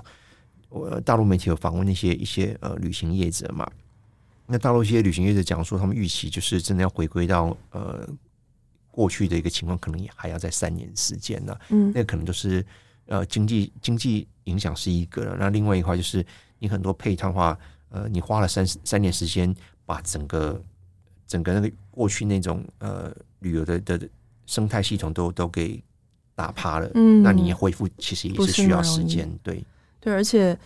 [0.68, 3.66] 我大陆媒体有访问那些一些呃旅行业者嘛，
[4.46, 8.06] 那大陆一些旅行业者讲说，他们预期就是真的要回归到呃
[8.90, 11.58] 过去的一个情况，可能也还要在三年时间呢。
[11.70, 12.66] 嗯，那可能就是
[13.06, 16.26] 呃经济经济影响是一个了，那另外一块就是
[16.60, 17.58] 你很多配套的话。
[17.92, 20.60] 呃，你花了三三年时间，把整个
[21.28, 24.10] 整个那个过去那种呃旅游的的
[24.46, 25.82] 生态系统都都给
[26.34, 29.64] 打趴了，嗯，那你恢复其实也是需要时间，对
[30.00, 30.58] 对，而且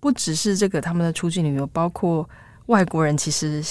[0.00, 2.28] 不只是这个他们的出境旅游，包括
[2.66, 3.62] 外国人，其实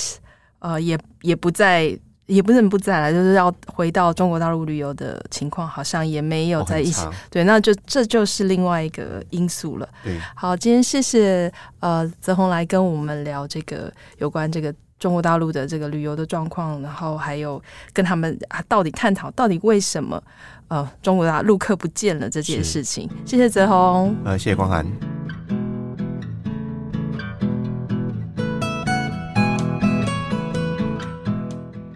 [0.60, 2.00] 呃也也不在。
[2.28, 7.08] 也不能不再来，就是要回到中国大陆旅游的情况，好像也没有在一起。
[7.30, 9.88] 对，那就这就是另外一个因素了。
[10.04, 11.52] 对，好，今天谢谢
[11.82, 17.62] 呃泽宏来跟我们聊这个有关这个中国大陆的这个旅游的状况，然后还有
[17.94, 20.22] 跟他们啊到底探讨到底为什么
[20.70, 23.08] 呃中国大陆客不见了这件事情。
[23.24, 24.86] 谢谢泽宏，呃，谢谢光涵。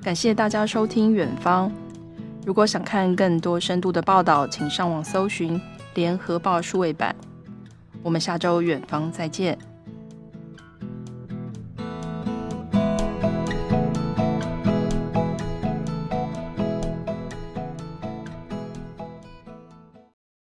[0.10, 1.70] 感谢大家收听《远方》。
[2.44, 5.56] 如果想看更多深度的报道，请上网搜寻
[5.94, 7.16] 《联合报》数位版。
[8.02, 9.56] 我们下周《远方》再见。